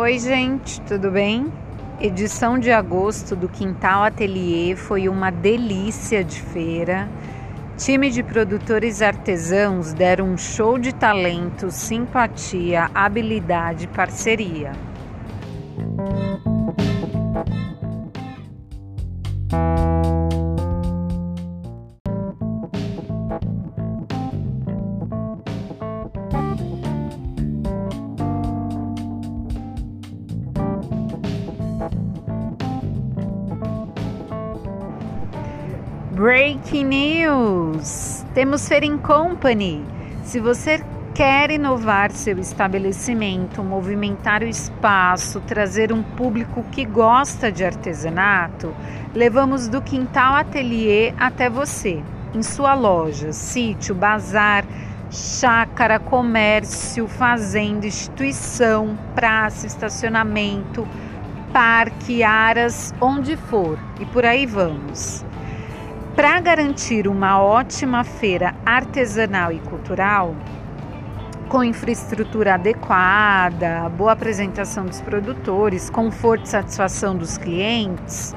Oi, 0.00 0.18
gente, 0.18 0.80
tudo 0.80 1.10
bem? 1.10 1.52
Edição 2.00 2.58
de 2.58 2.70
agosto 2.70 3.36
do 3.36 3.50
Quintal 3.50 4.02
Atelier 4.02 4.74
foi 4.74 5.10
uma 5.10 5.30
delícia 5.30 6.24
de 6.24 6.40
feira. 6.40 7.06
Time 7.76 8.10
de 8.10 8.22
produtores 8.22 9.02
artesãos 9.02 9.92
deram 9.92 10.30
um 10.30 10.38
show 10.38 10.78
de 10.78 10.94
talento, 10.94 11.70
simpatia, 11.70 12.90
habilidade 12.94 13.84
e 13.84 13.88
parceria. 13.88 14.72
Breaking 36.20 36.84
News! 36.84 38.26
Temos 38.34 38.68
Feira 38.68 38.84
in 38.84 38.98
Company. 38.98 39.82
Se 40.22 40.38
você 40.38 40.84
quer 41.14 41.50
inovar 41.50 42.10
seu 42.10 42.38
estabelecimento, 42.38 43.64
movimentar 43.64 44.42
o 44.42 44.46
espaço, 44.46 45.40
trazer 45.40 45.90
um 45.94 46.02
público 46.02 46.62
que 46.72 46.84
gosta 46.84 47.50
de 47.50 47.64
artesanato, 47.64 48.76
levamos 49.14 49.66
do 49.66 49.80
Quintal 49.80 50.34
Atelier 50.34 51.14
até 51.18 51.48
você, 51.48 52.02
em 52.34 52.42
sua 52.42 52.74
loja, 52.74 53.32
sítio, 53.32 53.94
bazar, 53.94 54.66
chácara, 55.10 55.98
comércio, 55.98 57.08
fazenda, 57.08 57.86
instituição, 57.86 58.94
praça, 59.14 59.66
estacionamento, 59.66 60.86
parque, 61.50 62.22
aras, 62.22 62.94
onde 63.00 63.38
for. 63.38 63.78
E 63.98 64.04
por 64.04 64.26
aí 64.26 64.44
vamos. 64.44 65.24
Para 66.20 66.38
garantir 66.38 67.08
uma 67.08 67.40
ótima 67.40 68.04
feira 68.04 68.54
artesanal 68.66 69.50
e 69.52 69.58
cultural, 69.58 70.36
com 71.48 71.64
infraestrutura 71.64 72.56
adequada, 72.56 73.88
boa 73.88 74.12
apresentação 74.12 74.84
dos 74.84 75.00
produtores, 75.00 75.88
conforto 75.88 76.44
e 76.44 76.48
satisfação 76.50 77.16
dos 77.16 77.38
clientes, 77.38 78.34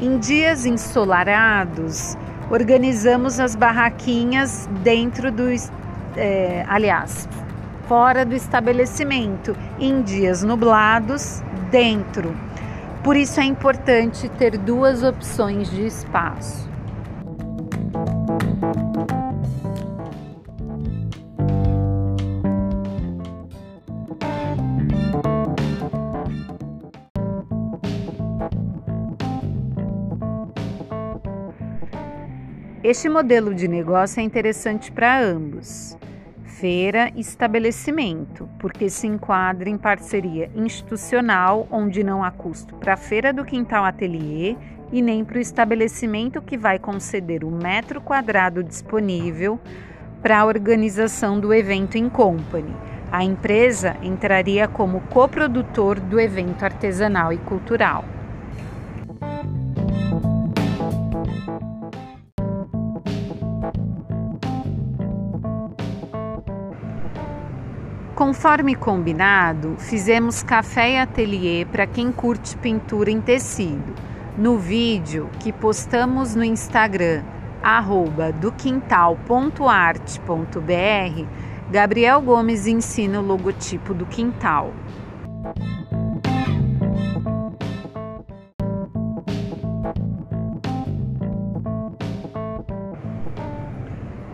em 0.00 0.18
dias 0.18 0.66
ensolarados, 0.66 2.18
organizamos 2.50 3.38
as 3.38 3.54
barraquinhas 3.54 4.68
dentro 4.82 5.30
do, 5.30 5.44
é, 6.16 6.66
aliás, 6.68 7.28
fora 7.86 8.24
do 8.24 8.34
estabelecimento, 8.34 9.56
em 9.78 10.02
dias 10.02 10.42
nublados, 10.42 11.40
dentro. 11.70 12.34
Por 13.04 13.14
isso 13.14 13.38
é 13.38 13.44
importante 13.44 14.28
ter 14.28 14.58
duas 14.58 15.04
opções 15.04 15.70
de 15.70 15.86
espaço. 15.86 16.71
Este 32.84 33.08
modelo 33.08 33.54
de 33.54 33.68
negócio 33.68 34.20
é 34.20 34.22
interessante 34.22 34.90
para 34.90 35.20
ambos, 35.20 35.96
feira 36.58 37.10
estabelecimento, 37.16 38.48
porque 38.58 38.88
se 38.88 39.06
enquadra 39.06 39.68
em 39.68 39.78
parceria 39.78 40.50
institucional, 40.54 41.66
onde 41.70 42.04
não 42.04 42.22
há 42.22 42.30
custo 42.30 42.74
para 42.76 42.94
a 42.94 42.96
feira 42.96 43.32
do 43.32 43.44
Quintal 43.44 43.84
Atelier 43.84 44.56
e 44.92 45.00
nem 45.00 45.24
para 45.24 45.38
o 45.38 45.40
estabelecimento 45.40 46.42
que 46.42 46.56
vai 46.56 46.78
conceder 46.78 47.42
o 47.42 47.50
metro 47.50 48.00
quadrado 48.00 48.62
disponível 48.62 49.58
para 50.20 50.40
a 50.40 50.44
organização 50.44 51.40
do 51.40 51.52
evento 51.52 51.96
em 51.96 52.08
company. 52.08 52.74
A 53.10 53.24
empresa 53.24 53.96
entraria 54.02 54.68
como 54.68 55.00
coprodutor 55.08 55.98
do 55.98 56.20
evento 56.20 56.64
artesanal 56.64 57.32
e 57.32 57.38
cultural. 57.38 58.04
Conforme 68.22 68.76
combinado, 68.76 69.74
fizemos 69.80 70.44
café 70.44 70.92
e 70.92 70.96
ateliê 70.96 71.64
para 71.64 71.88
quem 71.88 72.12
curte 72.12 72.56
pintura 72.56 73.10
em 73.10 73.20
tecido. 73.20 73.96
No 74.38 74.58
vídeo 74.58 75.28
que 75.40 75.52
postamos 75.52 76.36
no 76.36 76.44
Instagram, 76.44 77.24
arroba 77.60 78.30
doquintal.arte.br, 78.30 81.26
Gabriel 81.68 82.22
Gomes 82.22 82.68
ensina 82.68 83.18
o 83.18 83.26
logotipo 83.26 83.92
do 83.92 84.06
quintal. 84.06 84.72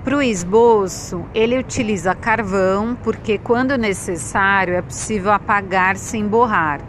Para 0.09 0.17
o 0.17 0.23
esboço, 0.23 1.27
ele 1.35 1.59
utiliza 1.59 2.15
carvão, 2.15 2.97
porque 3.05 3.37
quando 3.37 3.77
necessário 3.77 4.73
é 4.73 4.81
possível 4.81 5.31
apagar 5.31 5.99
sem 5.99 6.27
borrar. 6.27 6.81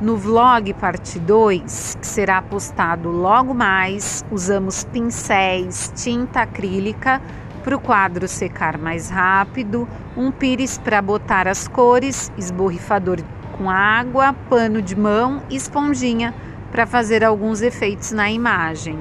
No 0.00 0.16
vlog 0.16 0.74
parte 0.74 1.20
2, 1.20 1.96
que 2.00 2.04
será 2.04 2.42
postado 2.42 3.08
logo 3.08 3.54
mais, 3.54 4.24
usamos 4.32 4.82
pincéis, 4.82 5.92
tinta 5.94 6.40
acrílica 6.40 7.22
para 7.62 7.76
o 7.76 7.78
quadro 7.78 8.26
secar 8.26 8.76
mais 8.76 9.10
rápido, 9.10 9.88
um 10.16 10.32
pires 10.32 10.76
para 10.76 11.00
botar 11.00 11.46
as 11.46 11.68
cores, 11.68 12.32
esborrifador 12.36 13.20
com 13.56 13.70
água, 13.70 14.34
pano 14.50 14.82
de 14.82 14.98
mão 14.98 15.40
e 15.48 15.54
esponjinha 15.54 16.34
para 16.72 16.84
fazer 16.84 17.22
alguns 17.22 17.62
efeitos 17.62 18.10
na 18.10 18.28
imagem. 18.28 18.98